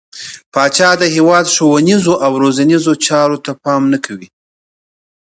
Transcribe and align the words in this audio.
پاچا 0.53 0.89
د 1.01 1.03
هيواد 1.15 1.45
ښونيرو 1.55 2.13
او 2.25 2.31
روزنيزو 2.43 2.93
چارو 3.05 3.37
ته 3.45 3.51
پام 3.63 3.81
نه 3.93 3.99
کوي. 4.05 4.27